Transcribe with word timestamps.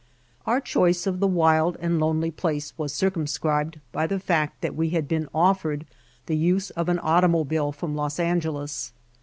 Our 0.47 0.59
choice 0.59 1.05
of 1.05 1.19
the 1.19 1.27
wild 1.27 1.77
and 1.79 1.99
lonely 1.99 2.31
place 2.31 2.73
was 2.75 2.91
circumscribed 2.91 3.79
by 3.91 4.07
the 4.07 4.17
fact 4.17 4.61
that 4.61 4.75
we 4.75 4.89
had 4.89 5.07
been 5.07 5.29
offered 5.31 5.85
the 6.25 6.35
use 6.35 6.71
of 6.71 6.89
an 6.89 6.97
automobile 7.03 7.71
from 7.71 7.95
Los 7.95 8.19
Angeles. 8.19 8.93